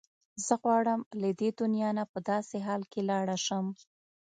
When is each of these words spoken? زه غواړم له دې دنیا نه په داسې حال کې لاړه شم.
زه 0.45 0.53
غواړم 0.63 0.99
له 1.21 1.29
دې 1.39 1.49
دنیا 1.61 1.89
نه 1.97 2.03
په 2.13 2.19
داسې 2.29 2.57
حال 2.65 2.81
کې 2.91 3.01
لاړه 3.09 3.35
شم. 3.45 3.65